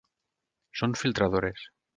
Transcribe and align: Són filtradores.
Són 0.81 0.97
filtradores. 1.03 1.71